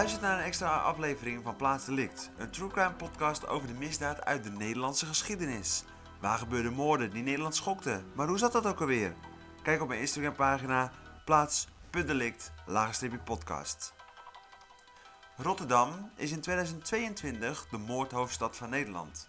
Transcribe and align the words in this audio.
Je 0.00 0.06
luistert 0.06 0.30
naar 0.30 0.38
een 0.38 0.46
extra 0.46 0.76
aflevering 0.76 1.42
van 1.42 1.56
Plaats 1.56 1.84
Delict, 1.84 2.30
een 2.36 2.50
true 2.50 2.68
crime 2.68 2.92
podcast 2.92 3.46
over 3.46 3.68
de 3.68 3.74
misdaad 3.74 4.24
uit 4.24 4.44
de 4.44 4.50
Nederlandse 4.50 5.06
geschiedenis. 5.06 5.84
Waar 6.20 6.38
gebeurden 6.38 6.72
moorden 6.72 7.10
die 7.10 7.22
Nederland 7.22 7.56
schokten, 7.56 8.04
maar 8.14 8.26
hoe 8.26 8.38
zat 8.38 8.52
dat 8.52 8.66
ook 8.66 8.80
alweer? 8.80 9.14
Kijk 9.62 9.82
op 9.82 9.88
mijn 9.88 10.00
Instagram 10.00 10.34
pagina 10.34 10.92
plaats.delict 11.24 12.52
podcast. 13.24 13.94
Rotterdam 15.36 16.10
is 16.16 16.32
in 16.32 16.40
2022 16.40 17.66
de 17.70 17.78
moordhoofdstad 17.78 18.56
van 18.56 18.70
Nederland. 18.70 19.26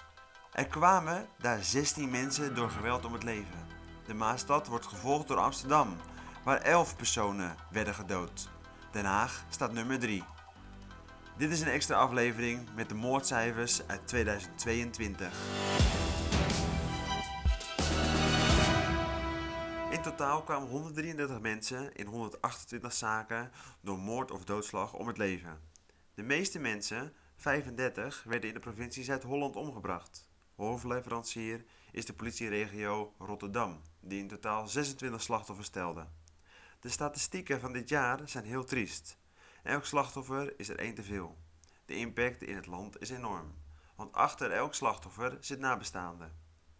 Er 0.51 0.67
kwamen 0.67 1.27
daar 1.37 1.63
16 1.63 2.09
mensen 2.09 2.55
door 2.55 2.69
geweld 2.69 3.05
om 3.05 3.13
het 3.13 3.23
leven. 3.23 3.67
De 4.05 4.13
Maastad 4.13 4.67
wordt 4.67 4.87
gevolgd 4.87 5.27
door 5.27 5.37
Amsterdam, 5.37 5.97
waar 6.43 6.61
11 6.61 6.95
personen 6.95 7.55
werden 7.71 7.93
gedood. 7.93 8.49
Den 8.91 9.05
Haag 9.05 9.45
staat 9.49 9.73
nummer 9.73 9.99
3. 9.99 10.23
Dit 11.41 11.51
is 11.51 11.61
een 11.61 11.67
extra 11.67 11.95
aflevering 11.95 12.73
met 12.75 12.89
de 12.89 12.95
moordcijfers 12.95 13.87
uit 13.87 14.07
2022. 14.07 15.33
In 19.91 20.01
totaal 20.01 20.43
kwamen 20.43 20.69
133 20.69 21.39
mensen 21.39 21.95
in 21.95 22.05
128 22.05 22.93
zaken 22.93 23.51
door 23.81 23.97
moord 23.97 24.31
of 24.31 24.43
doodslag 24.43 24.93
om 24.93 25.07
het 25.07 25.17
leven. 25.17 25.59
De 26.13 26.23
meeste 26.23 26.59
mensen, 26.59 27.13
35, 27.35 28.23
werden 28.23 28.47
in 28.49 28.55
de 28.55 28.61
provincie 28.61 29.03
Zuid-Holland 29.03 29.55
omgebracht. 29.55 30.29
Hoofdleverancier 30.55 31.65
is 31.91 32.05
de 32.05 32.13
politieregio 32.13 33.13
Rotterdam, 33.17 33.81
die 33.99 34.19
in 34.19 34.27
totaal 34.27 34.67
26 34.67 35.21
slachtoffers 35.21 35.67
stelde. 35.67 36.07
De 36.79 36.89
statistieken 36.89 37.59
van 37.59 37.73
dit 37.73 37.89
jaar 37.89 38.19
zijn 38.25 38.45
heel 38.45 38.63
triest. 38.63 39.19
Elk 39.63 39.85
slachtoffer 39.85 40.53
is 40.59 40.69
er 40.69 40.79
één 40.79 40.95
te 40.95 41.03
veel. 41.03 41.37
De 41.85 41.95
impact 41.95 42.43
in 42.43 42.55
het 42.55 42.65
land 42.65 43.01
is 43.01 43.09
enorm, 43.09 43.53
want 43.95 44.13
achter 44.13 44.51
elk 44.51 44.73
slachtoffer 44.73 45.37
zit 45.39 45.59
nabestaande. 45.59 46.29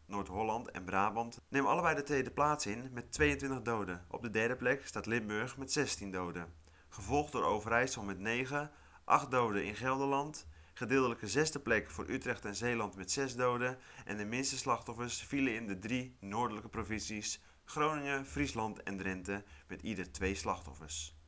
Noord-Holland 0.06 0.72
en 0.72 0.84
Brabant 0.84 1.42
nemen 1.48 1.70
allebei 1.70 1.96
de 1.96 2.04
tweede 2.04 2.32
plaats 2.32 2.66
in 2.66 2.90
met 2.92 3.12
22 3.12 3.62
doden. 3.62 4.06
Op 4.08 4.22
de 4.22 4.30
derde 4.30 4.56
plek 4.56 4.88
staat 4.88 5.06
Limburg 5.06 5.58
met 5.58 5.72
16 5.72 6.12
doden. 6.12 6.54
Gevolgd 6.90 7.32
door 7.32 7.44
Overijssel 7.44 8.04
met 8.04 8.20
9, 8.20 8.72
8 9.04 9.32
doden 9.32 9.66
in 9.66 9.76
Gelderland, 9.76 10.48
gedeeltelijke 10.74 11.28
zesde 11.28 11.60
plek 11.60 11.90
voor 11.90 12.10
Utrecht 12.10 12.46
en 12.46 12.56
Zeeland 12.56 12.96
met 12.96 13.12
6 13.12 13.36
doden 13.36 13.78
en 14.06 14.18
de 14.18 14.26
minste 14.26 14.58
slachtoffers 14.58 15.24
vielen 15.24 15.56
in 15.56 15.68
de 15.68 15.80
drie 15.80 16.18
noordelijke 16.20 16.70
provincies 16.70 17.42
Groningen, 17.66 18.26
Friesland 18.26 18.84
en 18.84 18.98
Drenthe 18.98 19.44
met 19.68 19.82
ieder 19.82 20.12
twee 20.12 20.36
slachtoffers. 20.36 21.21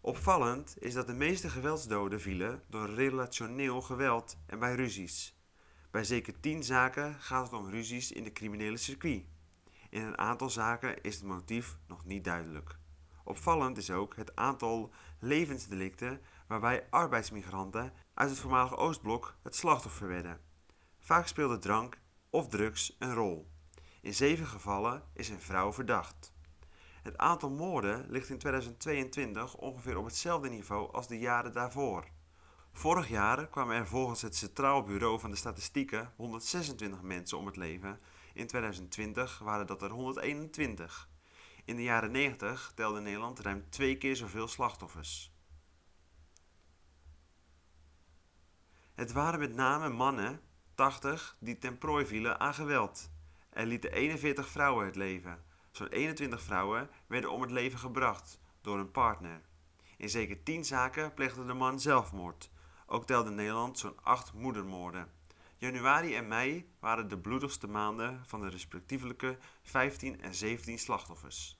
Opvallend 0.00 0.74
is 0.78 0.94
dat 0.94 1.06
de 1.06 1.12
meeste 1.12 1.50
geweldsdoden 1.50 2.20
vielen 2.20 2.62
door 2.68 2.90
relationeel 2.90 3.82
geweld 3.82 4.36
en 4.46 4.58
bij 4.58 4.74
ruzies. 4.74 5.36
Bij 5.90 6.04
zeker 6.04 6.40
10 6.40 6.64
zaken 6.64 7.14
gaat 7.20 7.44
het 7.44 7.60
om 7.60 7.70
ruzies 7.70 8.12
in 8.12 8.24
de 8.24 8.32
criminele 8.32 8.76
circuit. 8.76 9.24
In 9.90 10.02
een 10.02 10.18
aantal 10.18 10.50
zaken 10.50 11.02
is 11.02 11.14
het 11.14 11.24
motief 11.24 11.76
nog 11.86 12.04
niet 12.04 12.24
duidelijk. 12.24 12.78
Opvallend 13.24 13.76
is 13.76 13.90
ook 13.90 14.16
het 14.16 14.36
aantal 14.36 14.92
levensdelicten 15.18 16.20
waarbij 16.46 16.86
arbeidsmigranten 16.90 17.92
uit 18.14 18.30
het 18.30 18.38
voormalige 18.38 18.76
Oostblok 18.76 19.36
het 19.42 19.56
slachtoffer 19.56 20.08
werden. 20.08 20.40
Vaak 20.98 21.26
speelde 21.26 21.58
drank 21.58 22.00
of 22.30 22.48
drugs 22.48 22.96
een 22.98 23.14
rol. 23.14 23.50
In 24.00 24.14
zeven 24.14 24.46
gevallen 24.46 25.02
is 25.12 25.28
een 25.28 25.40
vrouw 25.40 25.72
verdacht. 25.72 26.32
Het 27.08 27.18
aantal 27.18 27.50
moorden 27.50 28.06
ligt 28.08 28.28
in 28.28 28.38
2022 28.38 29.56
ongeveer 29.56 29.96
op 29.96 30.04
hetzelfde 30.04 30.48
niveau 30.48 30.92
als 30.92 31.08
de 31.08 31.18
jaren 31.18 31.52
daarvoor. 31.52 32.08
Vorig 32.72 33.08
jaar 33.08 33.48
kwamen 33.48 33.76
er 33.76 33.86
volgens 33.86 34.22
het 34.22 34.36
Centraal 34.36 34.82
Bureau 34.82 35.20
van 35.20 35.30
de 35.30 35.36
Statistieken 35.36 36.12
126 36.16 37.02
mensen 37.02 37.38
om 37.38 37.46
het 37.46 37.56
leven. 37.56 38.00
In 38.34 38.46
2020 38.46 39.38
waren 39.38 39.66
dat 39.66 39.82
er 39.82 39.90
121. 39.90 41.08
In 41.64 41.76
de 41.76 41.82
jaren 41.82 42.10
90 42.10 42.72
telde 42.74 43.00
Nederland 43.00 43.40
ruim 43.40 43.70
twee 43.70 43.98
keer 43.98 44.16
zoveel 44.16 44.48
slachtoffers. 44.48 45.32
Het 48.94 49.12
waren 49.12 49.38
met 49.38 49.54
name 49.54 49.88
mannen, 49.88 50.40
80, 50.74 51.36
die 51.40 51.58
ten 51.58 51.78
prooi 51.78 52.06
vielen 52.06 52.40
aan 52.40 52.54
geweld. 52.54 53.10
Er 53.50 53.66
lieten 53.66 53.92
41 53.92 54.48
vrouwen 54.48 54.86
het 54.86 54.96
leven. 54.96 55.46
Zo'n 55.70 55.88
21 55.88 56.42
vrouwen 56.42 56.90
werden 57.06 57.30
om 57.30 57.40
het 57.40 57.50
leven 57.50 57.78
gebracht 57.78 58.40
door 58.60 58.78
een 58.78 58.90
partner. 58.90 59.40
In 59.96 60.10
zeker 60.10 60.42
10 60.42 60.64
zaken 60.64 61.14
pleegde 61.14 61.46
de 61.46 61.52
man 61.52 61.80
zelfmoord. 61.80 62.50
Ook 62.86 63.06
telde 63.06 63.30
Nederland 63.30 63.78
zo'n 63.78 64.02
8 64.02 64.32
moedermoorden. 64.32 65.10
Januari 65.56 66.14
en 66.14 66.28
mei 66.28 66.72
waren 66.80 67.08
de 67.08 67.18
bloedigste 67.18 67.66
maanden 67.66 68.22
van 68.26 68.40
de 68.40 68.48
respectievelijke 68.48 69.38
15 69.62 70.20
en 70.20 70.34
17 70.34 70.78
slachtoffers. 70.78 71.58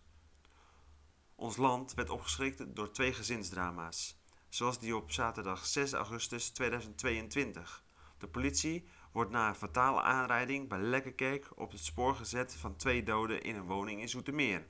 Ons 1.35 1.57
land 1.57 1.95
werd 1.95 2.11
opgeschrikt 2.11 2.77
door 2.77 2.91
twee 2.91 3.13
gezinsdrama's, 3.13 4.19
zoals 4.49 4.79
die 4.79 4.97
op 4.97 5.13
zaterdag 5.13 5.67
6 5.67 5.93
augustus 5.93 6.51
2022. 6.51 7.85
De 8.19 8.29
politie 8.29 8.89
wordt 9.13 9.31
na 9.31 9.49
een 9.49 9.55
fatale 9.55 10.01
aanrijding 10.03 10.69
bij 10.69 10.79
Lekkerkerk 10.79 11.51
op 11.55 11.71
het 11.71 11.85
spoor 11.85 12.15
gezet 12.15 12.57
van 12.57 12.77
twee 12.77 13.03
doden 13.03 13.43
in 13.43 13.57
een 13.57 13.67
woning 13.67 14.01
in 14.01 14.09
Zoetermeer. 14.09 14.67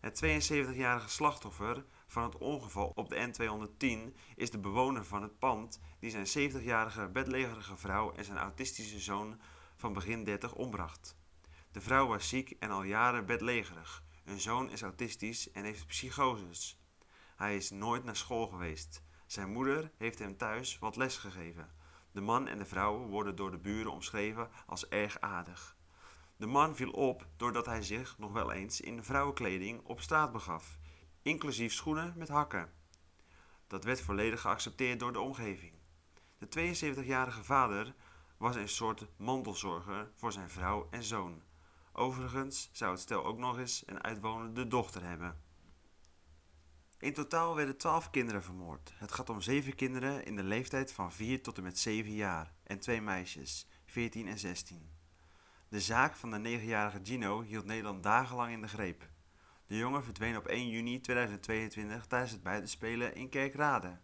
Het 0.00 0.22
72-jarige 0.24 1.08
slachtoffer 1.08 1.84
van 2.06 2.22
het 2.22 2.38
ongeval 2.38 2.92
op 2.94 3.08
de 3.08 3.16
N210 3.16 4.16
is 4.36 4.50
de 4.50 4.58
bewoner 4.58 5.04
van 5.04 5.22
het 5.22 5.38
pand 5.38 5.80
die 6.00 6.10
zijn 6.10 6.52
70-jarige 6.52 7.08
bedlegerige 7.08 7.76
vrouw 7.76 8.12
en 8.12 8.24
zijn 8.24 8.38
autistische 8.38 9.00
zoon 9.00 9.40
van 9.76 9.92
begin 9.92 10.24
30 10.24 10.54
ombracht. 10.54 11.16
De 11.72 11.80
vrouw 11.80 12.06
was 12.06 12.28
ziek 12.28 12.50
en 12.50 12.70
al 12.70 12.82
jaren 12.82 13.26
bedlegerig. 13.26 14.04
Hun 14.24 14.40
zoon 14.40 14.70
is 14.70 14.82
autistisch 14.82 15.50
en 15.50 15.64
heeft 15.64 15.86
psychoses. 15.86 16.80
Hij 17.36 17.56
is 17.56 17.70
nooit 17.70 18.04
naar 18.04 18.16
school 18.16 18.46
geweest. 18.46 19.02
Zijn 19.26 19.52
moeder 19.52 19.92
heeft 19.96 20.18
hem 20.18 20.36
thuis 20.36 20.78
wat 20.78 20.96
les 20.96 21.16
gegeven. 21.16 21.70
De 22.16 22.22
man 22.22 22.48
en 22.48 22.58
de 22.58 22.64
vrouw 22.64 23.06
worden 23.06 23.36
door 23.36 23.50
de 23.50 23.58
buren 23.58 23.92
omschreven 23.92 24.50
als 24.66 24.88
erg 24.88 25.20
aardig. 25.20 25.76
De 26.36 26.46
man 26.46 26.76
viel 26.76 26.90
op 26.90 27.26
doordat 27.36 27.66
hij 27.66 27.82
zich 27.82 28.18
nog 28.18 28.32
wel 28.32 28.52
eens 28.52 28.80
in 28.80 29.04
vrouwenkleding 29.04 29.80
op 29.84 30.00
straat 30.00 30.32
begaf, 30.32 30.78
inclusief 31.22 31.72
schoenen 31.72 32.12
met 32.16 32.28
hakken. 32.28 32.72
Dat 33.66 33.84
werd 33.84 34.00
volledig 34.00 34.40
geaccepteerd 34.40 35.00
door 35.00 35.12
de 35.12 35.20
omgeving. 35.20 35.72
De 36.38 36.74
72-jarige 37.04 37.44
vader 37.44 37.94
was 38.36 38.56
een 38.56 38.68
soort 38.68 39.06
mantelzorger 39.16 40.10
voor 40.14 40.32
zijn 40.32 40.50
vrouw 40.50 40.88
en 40.90 41.02
zoon. 41.02 41.42
Overigens 41.92 42.70
zou 42.72 42.90
het 42.92 43.00
stel 43.00 43.24
ook 43.24 43.38
nog 43.38 43.58
eens 43.58 43.82
een 43.86 44.02
uitwonende 44.02 44.66
dochter 44.66 45.02
hebben. 45.02 45.40
In 46.98 47.12
totaal 47.12 47.54
werden 47.54 47.76
12 47.76 48.10
kinderen 48.10 48.42
vermoord. 48.42 48.92
Het 48.94 49.12
gaat 49.12 49.30
om 49.30 49.40
7 49.40 49.74
kinderen 49.74 50.24
in 50.24 50.36
de 50.36 50.42
leeftijd 50.42 50.92
van 50.92 51.12
4 51.12 51.42
tot 51.42 51.56
en 51.56 51.62
met 51.62 51.78
7 51.78 52.12
jaar 52.12 52.52
en 52.62 52.78
twee 52.78 53.00
meisjes, 53.00 53.68
14 53.84 54.28
en 54.28 54.38
16. 54.38 54.90
De 55.68 55.80
zaak 55.80 56.16
van 56.16 56.30
de 56.30 56.58
9-jarige 56.58 57.00
Gino 57.02 57.42
hield 57.42 57.64
Nederland 57.64 58.02
dagenlang 58.02 58.52
in 58.52 58.60
de 58.60 58.68
greep. 58.68 59.08
De 59.66 59.76
jongen 59.76 60.04
verdween 60.04 60.36
op 60.36 60.46
1 60.46 60.68
juni 60.68 61.00
2022 61.00 62.06
tijdens 62.06 62.32
het 62.32 62.42
buitenspelen 62.42 63.14
in 63.14 63.28
Kerkrade. 63.28 63.98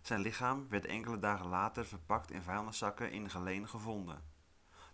Zijn 0.00 0.20
lichaam 0.20 0.68
werd 0.68 0.86
enkele 0.86 1.18
dagen 1.18 1.46
later 1.46 1.86
verpakt 1.86 2.30
in 2.30 2.42
vuilniszakken 2.42 3.10
in 3.10 3.30
Geleen 3.30 3.68
gevonden. 3.68 4.24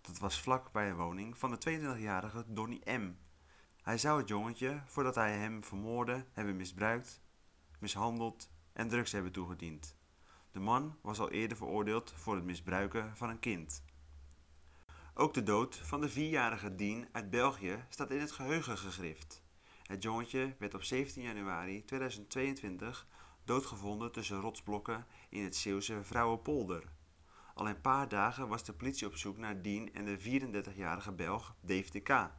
Dat 0.01 0.17
was 0.17 0.41
vlak 0.41 0.71
bij 0.71 0.89
een 0.89 0.95
woning 0.95 1.37
van 1.37 1.51
de 1.51 1.79
22-jarige 1.97 2.43
Donny 2.47 2.81
M. 2.85 3.11
Hij 3.81 3.97
zou 3.97 4.19
het 4.19 4.27
jongetje, 4.27 4.81
voordat 4.85 5.15
hij 5.15 5.37
hem 5.37 5.63
vermoordde, 5.63 6.25
hebben 6.31 6.55
misbruikt 6.55 7.21
mishandeld 7.83 8.49
en 8.73 8.87
drugs 8.87 9.11
hebben 9.11 9.31
toegediend. 9.31 9.95
De 10.51 10.59
man 10.59 10.95
was 11.01 11.19
al 11.19 11.31
eerder 11.31 11.57
veroordeeld 11.57 12.13
voor 12.15 12.35
het 12.35 12.43
misbruiken 12.43 13.17
van 13.17 13.29
een 13.29 13.39
kind. 13.39 13.83
Ook 15.13 15.33
de 15.33 15.43
dood 15.43 15.75
van 15.75 16.01
de 16.01 16.09
vierjarige 16.09 16.75
Dien 16.75 17.07
uit 17.11 17.29
België 17.29 17.85
staat 17.89 18.11
in 18.11 18.19
het 18.19 18.31
geheugen 18.31 18.77
gegrift. 18.77 19.43
Het 19.83 20.03
jongetje 20.03 20.55
werd 20.59 20.73
op 20.73 20.83
17 20.83 21.23
januari 21.23 21.85
2022 21.85 23.07
doodgevonden 23.43 24.11
tussen 24.11 24.39
rotsblokken 24.39 25.05
in 25.29 25.43
het 25.43 25.55
Zeeuwse 25.55 26.03
Vrouwenpolder. 26.03 26.83
Al 27.53 27.67
een 27.67 27.81
paar 27.81 28.07
dagen 28.07 28.47
was 28.47 28.63
de 28.63 28.73
politie 28.73 29.07
op 29.07 29.15
zoek 29.15 29.37
naar 29.37 29.61
Dien 29.61 29.93
en 29.93 30.05
de 30.05 30.19
34-jarige 30.19 31.11
Belg 31.11 31.55
Dave 31.61 31.91
de 31.91 31.99
K. 31.99 32.31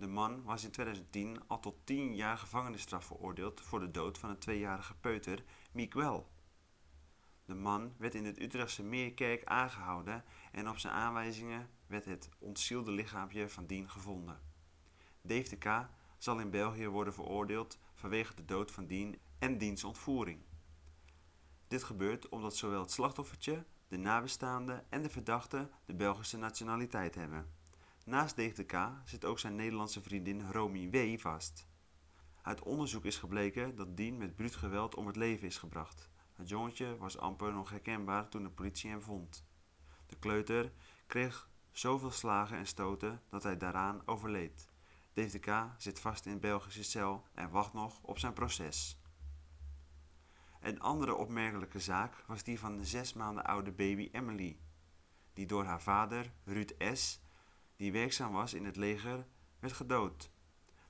De 0.00 0.06
man 0.06 0.42
was 0.42 0.64
in 0.64 0.70
2010 0.70 1.40
al 1.46 1.60
tot 1.60 1.76
10 1.84 2.14
jaar 2.14 2.38
gevangenisstraf 2.38 3.04
veroordeeld 3.04 3.60
voor 3.60 3.80
de 3.80 3.90
dood 3.90 4.18
van 4.18 4.30
een 4.30 4.38
tweejarige 4.38 4.94
peuter, 4.94 5.44
Miguel. 5.72 6.30
De 7.44 7.54
man 7.54 7.94
werd 7.98 8.14
in 8.14 8.24
het 8.24 8.40
Utrechtse 8.40 8.82
Meerkerk 8.82 9.44
aangehouden 9.44 10.24
en 10.52 10.68
op 10.68 10.78
zijn 10.78 10.92
aanwijzingen 10.92 11.70
werd 11.86 12.04
het 12.04 12.28
ontzielde 12.38 12.90
lichaampje 12.90 13.48
van 13.48 13.66
Dien 13.66 13.90
gevonden. 13.90 14.40
Dave 15.22 15.48
de 15.48 15.56
K. 15.56 15.88
zal 16.18 16.38
in 16.38 16.50
België 16.50 16.88
worden 16.88 17.14
veroordeeld 17.14 17.78
vanwege 17.94 18.34
de 18.34 18.44
dood 18.44 18.70
van 18.70 18.86
Dien 18.86 19.18
en 19.38 19.58
diens 19.58 19.84
ontvoering. 19.84 20.42
Dit 21.68 21.82
gebeurt 21.82 22.28
omdat 22.28 22.56
zowel 22.56 22.80
het 22.80 22.90
slachtoffertje, 22.90 23.64
de 23.88 23.96
nabestaande 23.96 24.84
en 24.88 25.02
de 25.02 25.10
verdachte 25.10 25.70
de 25.84 25.94
Belgische 25.94 26.38
nationaliteit 26.38 27.14
hebben. 27.14 27.59
Naast 28.10 28.36
DTK 28.36 28.88
zit 29.04 29.24
ook 29.24 29.38
zijn 29.38 29.54
Nederlandse 29.54 30.02
vriendin 30.02 30.50
Romy 30.50 30.90
W. 30.90 31.18
vast. 31.18 31.68
Uit 32.42 32.62
onderzoek 32.62 33.04
is 33.04 33.18
gebleken 33.18 33.76
dat 33.76 33.96
Dien 33.96 34.16
met 34.16 34.36
bruut 34.36 34.56
geweld 34.56 34.94
om 34.94 35.06
het 35.06 35.16
leven 35.16 35.46
is 35.46 35.58
gebracht. 35.58 36.10
Het 36.34 36.48
jongetje 36.48 36.96
was 36.96 37.18
amper 37.18 37.52
nog 37.52 37.70
herkenbaar 37.70 38.28
toen 38.28 38.42
de 38.42 38.50
politie 38.50 38.90
hem 38.90 39.02
vond. 39.02 39.44
De 40.06 40.16
kleuter 40.18 40.72
kreeg 41.06 41.50
zoveel 41.72 42.10
slagen 42.10 42.56
en 42.56 42.66
stoten 42.66 43.22
dat 43.28 43.42
hij 43.42 43.56
daaraan 43.56 44.02
overleed. 44.04 44.68
DTK 45.12 45.74
zit 45.78 46.00
vast 46.00 46.26
in 46.26 46.40
Belgische 46.40 46.84
cel 46.84 47.26
en 47.34 47.50
wacht 47.50 47.72
nog 47.72 48.02
op 48.02 48.18
zijn 48.18 48.32
proces. 48.32 49.00
Een 50.60 50.80
andere 50.80 51.14
opmerkelijke 51.14 51.80
zaak 51.80 52.24
was 52.26 52.42
die 52.42 52.58
van 52.58 52.76
de 52.76 52.84
zes 52.84 53.12
maanden 53.12 53.44
oude 53.44 53.72
baby 53.72 54.08
Emily, 54.12 54.58
die 55.32 55.46
door 55.46 55.64
haar 55.64 55.82
vader, 55.82 56.32
Ruud 56.44 56.74
S., 56.92 57.20
die 57.80 57.92
werkzaam 57.92 58.32
was 58.32 58.54
in 58.54 58.64
het 58.64 58.76
leger, 58.76 59.26
werd 59.58 59.74
gedood. 59.74 60.30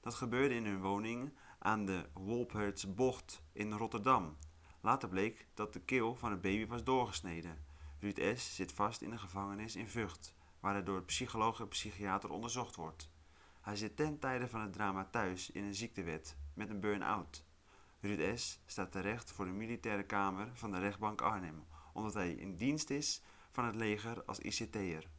Dat 0.01 0.15
gebeurde 0.15 0.55
in 0.55 0.65
hun 0.65 0.81
woning 0.81 1.33
aan 1.59 1.85
de 1.85 2.09
Wolpertsbocht 2.15 3.43
in 3.53 3.73
Rotterdam. 3.73 4.37
Later 4.81 5.09
bleek 5.09 5.47
dat 5.55 5.73
de 5.73 5.81
keel 5.81 6.17
van 6.17 6.31
het 6.31 6.41
baby 6.41 6.67
was 6.67 6.85
doorgesneden. 6.85 7.65
Ruud 7.99 8.39
S. 8.39 8.55
zit 8.55 8.73
vast 8.73 9.03
in 9.03 9.11
de 9.11 9.19
gevangenis 9.19 9.77
in 9.77 9.89
Vught, 9.89 10.35
waar 10.61 10.73
hij 10.73 10.83
door 10.83 10.99
de 10.99 11.05
psycholoog 11.05 11.61
en 11.61 11.69
psychiater 11.69 12.31
onderzocht 12.31 12.77
wordt. 12.77 13.11
Hij 13.61 13.77
zit 13.77 13.97
ten 13.97 14.19
tijde 14.19 14.49
van 14.49 14.61
het 14.61 14.73
drama 14.73 15.05
thuis 15.05 15.51
in 15.51 15.65
een 15.65 15.75
ziektewet 15.75 16.37
met 16.55 16.71
een 16.71 16.81
burn-out. 16.81 17.45
Ruud 18.01 18.39
S. 18.39 18.61
staat 18.67 18.93
terecht 18.93 19.33
voor 19.33 19.45
de 19.45 19.53
militaire 19.53 20.05
kamer 20.05 20.51
van 20.53 20.71
de 20.71 20.79
rechtbank 20.79 21.21
Arnhem, 21.21 21.65
omdat 21.93 22.15
hij 22.15 22.33
in 22.33 22.57
dienst 22.57 22.91
is 22.91 23.23
van 23.51 23.65
het 23.65 23.75
leger 23.75 24.25
als 24.25 24.39
ICT'er. 24.39 25.11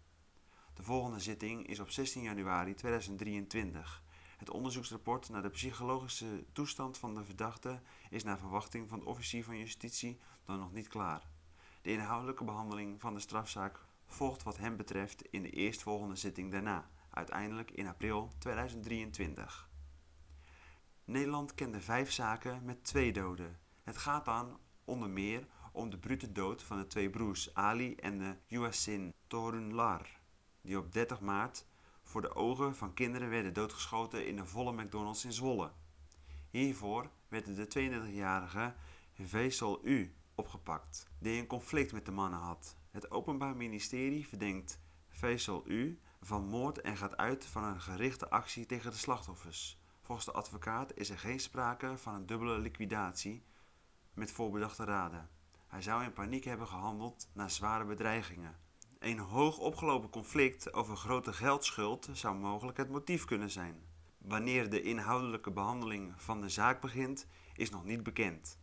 De 0.73 0.83
volgende 0.83 1.19
zitting 1.19 1.67
is 1.67 1.79
op 1.79 1.89
16 1.89 2.21
januari 2.21 2.73
2023. 2.73 4.03
Het 4.37 4.49
onderzoeksrapport 4.49 5.29
naar 5.29 5.41
de 5.41 5.49
psychologische 5.49 6.45
toestand 6.51 6.97
van 6.97 7.15
de 7.15 7.23
verdachte 7.23 7.81
is 8.09 8.23
naar 8.23 8.37
verwachting 8.37 8.89
van 8.89 8.99
de 8.99 9.05
officier 9.05 9.43
van 9.43 9.57
justitie 9.57 10.19
dan 10.45 10.59
nog 10.59 10.71
niet 10.71 10.87
klaar. 10.87 11.29
De 11.81 11.91
inhoudelijke 11.91 12.43
behandeling 12.43 13.01
van 13.01 13.13
de 13.13 13.19
strafzaak 13.19 13.85
volgt 14.05 14.43
wat 14.43 14.57
hem 14.57 14.77
betreft 14.77 15.21
in 15.21 15.41
de 15.41 15.49
eerstvolgende 15.49 16.15
zitting 16.15 16.51
daarna, 16.51 16.89
uiteindelijk 17.09 17.71
in 17.71 17.87
april 17.87 18.31
2023. 18.37 19.69
Nederland 21.03 21.53
kende 21.53 21.81
vijf 21.81 22.11
zaken 22.11 22.65
met 22.65 22.83
twee 22.83 23.13
doden. 23.13 23.59
Het 23.83 23.97
gaat 23.97 24.25
dan 24.25 24.59
onder 24.85 25.09
meer 25.09 25.47
om 25.71 25.89
de 25.89 25.97
brute 25.97 26.31
dood 26.31 26.63
van 26.63 26.77
de 26.77 26.87
twee 26.87 27.09
broers 27.09 27.53
Ali 27.53 27.95
en 27.95 28.17
de 28.17 28.35
Yuasin 28.47 29.13
Torunlar, 29.27 30.20
die 30.61 30.77
op 30.77 30.93
30 30.93 31.19
maart 31.19 31.65
voor 32.03 32.21
de 32.21 32.35
ogen 32.35 32.75
van 32.75 32.93
kinderen 32.93 33.29
werden 33.29 33.53
doodgeschoten 33.53 34.27
in 34.27 34.35
de 34.35 34.45
volle 34.45 34.73
McDonald's 34.73 35.25
in 35.25 35.33
Zwolle. 35.33 35.71
Hiervoor 36.49 37.09
werd 37.27 37.45
de 37.45 38.01
32-jarige 38.09 38.73
Veesel 39.13 39.85
U 39.85 40.15
opgepakt, 40.35 41.07
die 41.19 41.39
een 41.39 41.47
conflict 41.47 41.91
met 41.91 42.05
de 42.05 42.11
mannen 42.11 42.39
had. 42.39 42.75
Het 42.89 43.11
Openbaar 43.11 43.55
Ministerie 43.55 44.27
verdenkt 44.27 44.79
Veesel 45.09 45.63
U 45.67 45.99
van 46.21 46.45
moord 46.45 46.81
en 46.81 46.97
gaat 46.97 47.17
uit 47.17 47.45
van 47.45 47.63
een 47.63 47.81
gerichte 47.81 48.29
actie 48.29 48.65
tegen 48.65 48.91
de 48.91 48.97
slachtoffers. 48.97 49.79
Volgens 50.01 50.25
de 50.25 50.33
advocaat 50.33 50.97
is 50.97 51.09
er 51.09 51.19
geen 51.19 51.39
sprake 51.39 51.97
van 51.97 52.13
een 52.13 52.25
dubbele 52.25 52.57
liquidatie 52.57 53.43
met 54.13 54.31
voorbedachte 54.31 54.83
raden. 54.83 55.29
Hij 55.67 55.81
zou 55.81 56.03
in 56.03 56.13
paniek 56.13 56.43
hebben 56.43 56.67
gehandeld 56.67 57.29
na 57.33 57.47
zware 57.47 57.85
bedreigingen. 57.85 58.59
Een 59.01 59.19
hoog 59.19 59.57
opgelopen 59.57 60.09
conflict 60.09 60.73
over 60.73 60.95
grote 60.95 61.33
geldschuld 61.33 62.09
zou 62.13 62.35
mogelijk 62.35 62.77
het 62.77 62.89
motief 62.89 63.25
kunnen 63.25 63.49
zijn. 63.49 63.83
Wanneer 64.17 64.69
de 64.69 64.81
inhoudelijke 64.81 65.51
behandeling 65.51 66.13
van 66.17 66.41
de 66.41 66.49
zaak 66.49 66.81
begint, 66.81 67.27
is 67.55 67.69
nog 67.69 67.83
niet 67.83 68.03
bekend. 68.03 68.59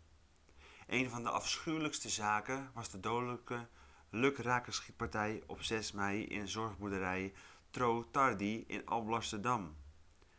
Een 0.87 1.11
van 1.11 1.23
de 1.23 1.31
afschuwelijkste 1.31 2.08
zaken 2.08 2.70
was 2.75 2.90
de 2.90 3.00
dodelijke 3.00 3.69
lukrakerschietpartij 4.11 5.43
op 5.46 5.62
6 5.62 5.93
mei 5.93 6.25
in 6.25 6.49
zorgboerderij 6.49 7.32
Tro 7.70 8.11
Tardi 8.11 8.64
in 8.67 8.87
Alblasserdam. 8.87 9.76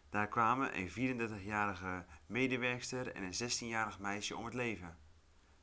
Daar 0.09 0.27
kwamen 0.27 0.77
een 0.77 0.89
34-jarige 0.89 2.05
medewerkster 2.25 3.11
en 3.15 3.23
een 3.23 3.51
16-jarig 3.51 3.99
meisje 3.99 4.37
om 4.37 4.45
het 4.45 4.53
leven. 4.53 4.97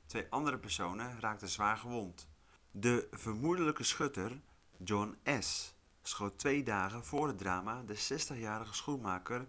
Twee 0.06 0.26
andere 0.30 0.58
personen 0.58 1.20
raakten 1.20 1.48
zwaar 1.48 1.76
gewond. 1.76 2.34
De 2.78 3.08
vermoedelijke 3.10 3.82
schutter, 3.82 4.40
John 4.84 5.16
S., 5.40 5.74
schoot 6.02 6.38
twee 6.38 6.62
dagen 6.62 7.04
voor 7.04 7.26
het 7.26 7.38
drama 7.38 7.82
de 7.82 7.96
60-jarige 7.96 8.74
schoenmaker 8.74 9.46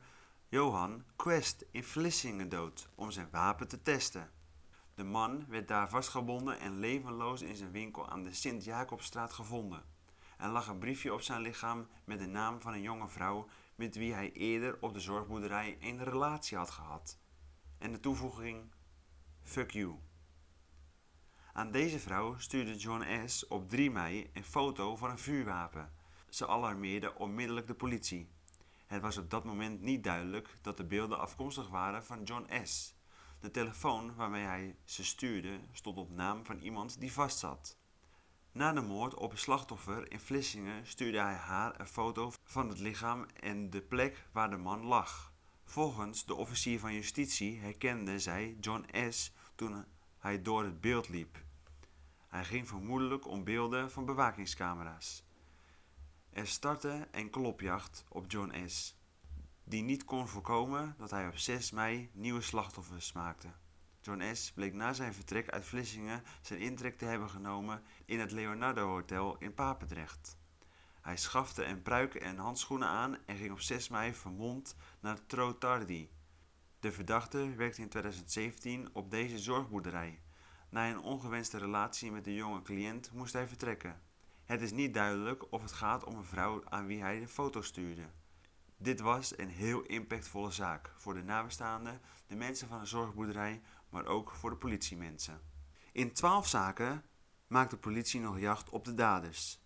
Johan 0.50 1.03
Quest 1.15 1.65
in 1.71 1.83
Vlissingen 1.83 2.50
dood 2.50 2.89
om 2.95 3.12
zijn 3.12 3.27
wapen 3.31 3.68
te 3.68 3.81
testen. 3.81 4.31
De 4.95 5.03
man 5.03 5.45
werd 5.47 5.68
daar 5.68 5.89
vastgebonden 5.89 6.59
en 6.59 6.79
levenloos 6.79 7.41
in 7.41 7.56
zijn 7.56 7.71
winkel 7.71 8.09
aan 8.09 8.24
de 8.24 8.33
Sint-Jacobstraat 8.33 9.33
gevonden. 9.33 9.83
Er 10.38 10.50
lag 10.50 10.68
een 10.68 10.80
briefje 10.80 11.13
op 11.13 11.21
zijn 11.21 11.41
lichaam 11.41 11.88
met 12.03 12.19
de 12.19 12.27
naam 12.27 12.62
van 12.62 12.73
een 12.73 12.81
jonge 12.81 13.07
vrouw 13.07 13.47
met 13.75 13.95
wie 13.95 14.13
hij 14.13 14.31
eerder 14.31 14.77
op 14.80 14.94
de 14.94 15.00
zorgboerderij 15.00 15.77
een 15.80 16.03
relatie 16.03 16.57
had 16.57 16.69
gehad. 16.69 17.18
En 17.77 17.91
de 17.91 18.00
toevoeging: 18.00 18.71
Fuck 19.44 19.71
you. 19.71 19.95
Aan 21.57 21.71
deze 21.71 22.00
vrouw 22.00 22.38
stuurde 22.38 22.75
John 22.75 23.27
S. 23.27 23.48
op 23.48 23.69
3 23.69 23.92
mei 23.92 24.30
een 24.33 24.44
foto 24.44 24.95
van 24.95 25.09
een 25.09 25.19
vuurwapen. 25.19 25.92
Ze 26.30 26.48
alarmeerde 26.48 27.15
onmiddellijk 27.15 27.68
de 27.68 27.74
politie. 27.74 28.30
Het 28.86 29.01
was 29.01 29.18
op 29.18 29.30
dat 29.30 29.44
moment 29.44 29.81
niet 29.81 30.04
duidelijk 30.04 30.57
dat 30.62 30.77
de 30.77 30.86
beelden 30.86 31.19
afkomstig 31.19 31.69
waren 31.69 32.04
van 32.04 32.24
John 32.24 32.63
S. 32.63 32.95
De 33.39 33.51
telefoon 33.51 34.15
waarmee 34.15 34.45
hij 34.45 34.75
ze 34.83 35.04
stuurde 35.04 35.59
stond 35.71 35.98
op 35.98 36.09
naam 36.09 36.45
van 36.45 36.59
iemand 36.59 37.00
die 37.00 37.11
vastzat. 37.11 37.78
Na 38.52 38.73
de 38.73 38.81
moord 38.81 39.14
op 39.14 39.31
een 39.31 39.37
slachtoffer 39.37 40.11
in 40.11 40.19
Vlissingen 40.19 40.87
stuurde 40.87 41.19
hij 41.19 41.35
haar 41.35 41.80
een 41.80 41.87
foto 41.87 42.31
van 42.44 42.69
het 42.69 42.80
lichaam 42.80 43.26
en 43.40 43.69
de 43.69 43.81
plek 43.81 44.28
waar 44.31 44.49
de 44.49 44.57
man 44.57 44.83
lag. 44.83 45.33
Volgens 45.66 46.26
de 46.26 46.35
officier 46.35 46.80
van 46.80 46.94
justitie 46.94 47.59
herkende 47.59 48.19
zij 48.19 48.57
John 48.59 49.09
S. 49.09 49.33
toen 49.56 49.85
hij 50.18 50.42
door 50.42 50.64
het 50.64 50.81
beeld 50.81 51.09
liep. 51.09 51.45
Hij 52.28 52.46
ging 52.46 52.68
vermoedelijk 52.68 53.28
om 53.28 53.44
beelden 53.44 53.92
van 53.92 54.06
bewakingscamera's. 54.06 55.24
Er 56.30 56.48
startte 56.48 57.07
een 57.12 57.30
klopjacht 57.30 58.06
op 58.10 58.31
John 58.31 58.68
S., 58.68 58.96
die 59.64 59.84
niet 59.84 60.04
kon 60.06 60.28
voorkomen 60.28 60.96
dat 60.98 61.12
hij 61.12 61.28
op 61.28 61.38
6 61.38 61.72
mei 61.72 62.10
nieuwe 62.14 62.42
slachtoffers 62.42 63.12
maakte. 63.12 63.48
John 64.02 64.36
S. 64.36 64.52
bleek 64.52 64.74
na 64.74 64.94
zijn 64.94 65.14
vertrek 65.14 65.50
uit 65.50 65.66
Vlissingen 65.66 66.24
zijn 66.42 66.60
intrek 66.60 66.98
te 66.98 67.06
hebben 67.06 67.30
genomen 67.30 67.84
in 68.06 68.19
het 68.19 68.31
Leonardo 68.31 68.88
Hotel 68.88 69.38
in 69.38 69.54
Papendrecht. 69.54 70.38
Hij 71.02 71.18
schafte 71.18 71.64
een 71.66 71.81
pruik 71.81 72.16
en 72.16 72.38
handschoenen 72.38 72.88
aan 72.88 73.18
en 73.26 73.38
ging 73.38 73.52
op 73.52 73.60
6 73.60 73.90
mei 73.90 74.14
vermomd 74.14 74.76
naar 75.00 75.26
Trotardi. 75.26 76.10
De 76.80 76.92
verdachte 76.92 77.56
werkte 77.56 77.81
in 77.81 77.90
2017 77.90 78.90
op 78.94 79.12
deze 79.12 79.40
zorgboerderij. 79.40 80.22
Na 80.69 80.90
een 80.90 81.00
ongewenste 81.00 81.57
relatie 81.57 82.12
met 82.12 82.24
de 82.24 82.33
jonge 82.33 82.62
cliënt 82.62 83.12
moest 83.14 83.33
hij 83.33 83.47
vertrekken. 83.47 84.02
Het 84.45 84.62
is 84.62 84.71
niet 84.71 84.94
duidelijk 84.94 85.52
of 85.52 85.62
het 85.62 85.71
gaat 85.71 86.04
om 86.04 86.16
een 86.16 86.26
vrouw 86.26 86.62
aan 86.66 86.86
wie 86.86 87.02
hij 87.02 87.19
de 87.19 87.28
foto 87.28 87.62
stuurde. 87.62 88.09
Dit 88.78 89.00
was 89.00 89.38
een 89.38 89.50
heel 89.50 89.81
impactvolle 89.81 90.52
zaak 90.52 90.92
voor 90.97 91.14
de 91.14 91.24
nabestaanden, 91.24 92.02
de 92.28 92.36
mensen 92.36 92.68
van 92.68 92.80
de 92.80 92.86
zorgboerderij, 92.86 93.62
maar 93.90 94.06
ook 94.06 94.31
voor 94.31 94.50
de 94.50 94.56
politiemensen. 94.56 95.42
In 95.92 96.14
twaalf 96.14 96.47
zaken 96.47 97.04
maakt 97.47 97.71
de 97.71 97.78
politie 97.78 98.19
nog 98.19 98.40
jacht 98.40 98.69
op 98.69 98.86
de 98.86 98.94
daders. 98.94 99.62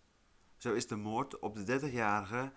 Zo 0.57 0.73
is 0.73 0.87
de 0.87 0.95
moord 0.95 1.39
op 1.39 1.55
de 1.55 1.79
30-jarige 1.79 2.51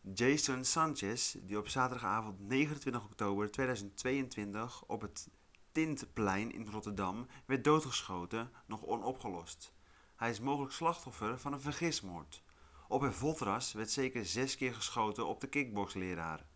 Jason 0.00 0.64
Sanchez, 0.64 1.36
die 1.40 1.58
op 1.58 1.68
zaterdagavond 1.68 2.40
29 2.40 3.04
oktober 3.04 3.50
2022 3.50 4.84
op 4.86 5.00
het 5.00 5.28
Tintplein 5.78 6.52
in 6.52 6.66
Rotterdam 6.66 7.26
werd 7.46 7.64
doodgeschoten, 7.64 8.50
nog 8.66 8.84
onopgelost. 8.84 9.74
Hij 10.16 10.30
is 10.30 10.40
mogelijk 10.40 10.72
slachtoffer 10.72 11.38
van 11.38 11.52
een 11.52 11.60
vergismoord. 11.60 12.42
Op 12.88 13.02
een 13.02 13.12
voltras 13.12 13.72
werd 13.72 13.90
zeker 13.90 14.26
zes 14.26 14.56
keer 14.56 14.74
geschoten 14.74 15.26
op 15.26 15.40
de 15.40 15.46
kickboxleraar. 15.46 16.46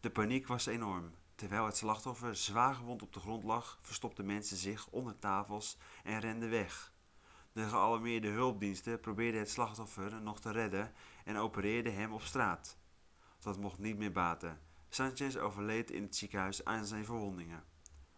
De 0.00 0.10
paniek 0.10 0.46
was 0.46 0.66
enorm. 0.66 1.10
Terwijl 1.34 1.64
het 1.64 1.76
slachtoffer 1.76 2.36
zwaar 2.36 2.74
gewond 2.74 3.02
op 3.02 3.12
de 3.12 3.20
grond 3.20 3.44
lag, 3.44 3.78
verstopten 3.82 4.26
mensen 4.26 4.56
zich 4.56 4.88
onder 4.88 5.18
tafels 5.18 5.78
en 6.04 6.20
renden 6.20 6.50
weg. 6.50 6.92
De 7.52 7.68
gealarmeerde 7.68 8.28
hulpdiensten 8.28 9.00
probeerden 9.00 9.40
het 9.40 9.50
slachtoffer 9.50 10.22
nog 10.22 10.40
te 10.40 10.50
redden 10.50 10.92
en 11.24 11.36
opereerden 11.36 11.94
hem 11.94 12.12
op 12.12 12.22
straat. 12.22 12.78
Dat 13.38 13.58
mocht 13.58 13.78
niet 13.78 13.98
meer 13.98 14.12
baten. 14.12 14.60
Sanchez 14.88 15.36
overleed 15.36 15.90
in 15.90 16.02
het 16.02 16.16
ziekenhuis 16.16 16.64
aan 16.64 16.86
zijn 16.86 17.04
verwondingen. 17.04 17.71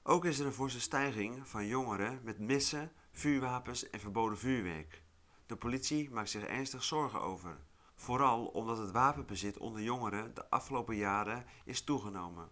Ook 0.06 0.24
is 0.24 0.38
er 0.38 0.46
een 0.46 0.52
forse 0.52 0.80
stijging 0.80 1.48
van 1.48 1.66
jongeren 1.66 2.20
met 2.22 2.38
missen, 2.38 2.92
vuurwapens 3.10 3.90
en 3.90 4.00
verboden 4.00 4.38
vuurwerk. 4.38 5.02
De 5.46 5.56
politie 5.56 6.10
maakt 6.10 6.30
zich 6.30 6.44
ernstig 6.44 6.84
zorgen 6.84 7.20
over. 7.20 7.58
Vooral 7.94 8.46
omdat 8.46 8.78
het 8.78 8.90
wapenbezit 8.90 9.58
onder 9.58 9.82
jongeren 9.82 10.34
de 10.34 10.50
afgelopen 10.50 10.96
jaren 10.96 11.46
is 11.64 11.84
toegenomen. 11.84 12.48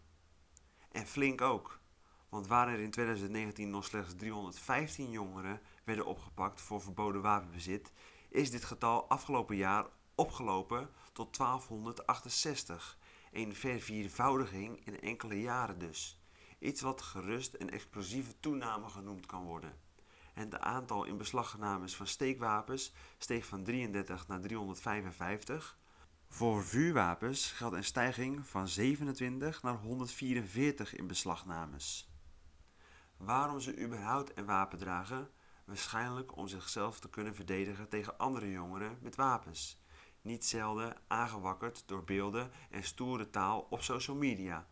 En 0.93 1.07
flink 1.07 1.41
ook. 1.41 1.81
Want 2.29 2.47
waar 2.47 2.69
er 2.69 2.81
in 2.81 2.91
2019 2.91 3.71
nog 3.71 3.85
slechts 3.85 4.15
315 4.17 5.11
jongeren 5.11 5.61
werden 5.85 6.07
opgepakt 6.07 6.61
voor 6.61 6.81
verboden 6.81 7.23
wapenbezit, 7.23 7.93
is 8.29 8.51
dit 8.51 8.65
getal 8.65 9.09
afgelopen 9.09 9.57
jaar 9.57 9.87
opgelopen 10.15 10.91
tot 11.13 11.37
1268. 11.37 12.99
Een 13.33 13.55
verviervoudiging 13.55 14.87
in 14.87 15.01
enkele 15.01 15.41
jaren 15.41 15.79
dus. 15.79 16.22
Iets 16.63 16.81
wat 16.81 17.03
gerust 17.03 17.55
een 17.59 17.71
explosieve 17.71 18.41
toename 18.41 18.89
genoemd 18.89 19.27
kan 19.27 19.45
worden. 19.45 19.77
En 20.35 20.45
het 20.45 20.59
aantal 20.59 21.05
inbeslagnames 21.05 21.97
van 21.97 22.07
steekwapens 22.07 22.93
steeg 23.19 23.47
van 23.47 23.65
33 23.65 24.29
naar 24.29 24.41
355. 24.41 25.79
Voor 26.29 26.65
vuurwapens 26.65 27.53
geldt 27.53 27.77
een 27.77 27.85
stijging 27.85 28.47
van 28.47 28.69
27 28.69 29.63
naar 29.63 29.75
144 29.75 30.95
inbeslagnames. 30.95 32.11
Waarom 33.17 33.61
ze 33.61 33.79
überhaupt 33.79 34.39
een 34.39 34.47
wapen 34.47 34.79
dragen? 34.79 35.31
Waarschijnlijk 35.65 36.37
om 36.37 36.49
zichzelf 36.49 37.01
te 37.01 37.11
kunnen 37.11 37.35
verdedigen 37.35 37.89
tegen 37.89 38.19
andere 38.19 38.51
jongeren 38.51 38.99
met 39.01 39.17
wapens. 39.17 39.81
Niet 40.21 40.45
zelden 40.45 40.97
aangewakkerd 41.07 41.83
door 41.87 42.05
beelden 42.05 42.51
en 42.71 42.85
stoere 42.85 43.31
taal 43.31 43.67
op 43.71 43.83
social 43.83 44.17
media. 44.17 44.67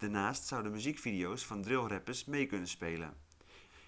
Daarnaast 0.00 0.46
zouden 0.46 0.72
muziekvideo's 0.72 1.46
van 1.46 1.62
drillrappers 1.62 2.24
mee 2.24 2.46
kunnen 2.46 2.68
spelen. 2.68 3.16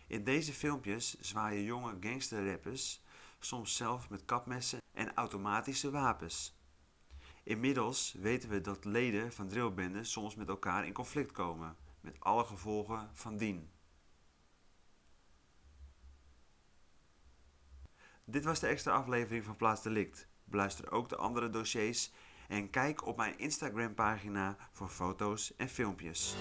In 0.07 0.25
deze 0.25 0.53
filmpjes 0.53 1.21
zwaaien 1.21 1.63
jonge 1.63 1.97
gangsterrappers 2.01 3.03
soms 3.39 3.77
zelf 3.77 4.11
met 4.11 4.25
kapmessen 4.25 4.81
en 4.93 5.15
automatische 5.15 5.91
wapens. 5.91 6.57
Inmiddels 7.43 8.13
weten 8.13 8.49
we 8.49 8.61
dat 8.61 8.85
leden 8.85 9.33
van 9.33 9.49
drillbenden 9.49 10.07
soms 10.07 10.35
met 10.35 10.49
elkaar 10.49 10.87
in 10.87 10.93
conflict 10.93 11.33
komen, 11.33 11.77
met 12.01 12.21
alle 12.21 12.45
gevolgen 12.45 13.11
van 13.13 13.37
dien. 13.37 13.71
Dit 18.25 18.45
was 18.45 18.61
de 18.61 18.67
extra 18.67 18.93
aflevering 18.93 19.45
van 19.45 19.57
Plaats 19.57 19.83
Delict. 19.83 20.29
Beluister 20.45 20.91
ook 20.91 21.09
de 21.09 21.17
andere 21.17 21.51
dossiers 21.51 22.11
en 22.53 22.71
kijk 22.71 23.07
op 23.07 23.17
mijn 23.17 23.39
Instagram 23.39 23.95
pagina 23.95 24.57
voor 24.73 24.89
foto's 24.89 25.57
en 25.57 25.69
filmpjes. 25.69 26.35